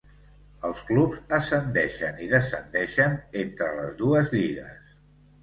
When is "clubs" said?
0.85-1.19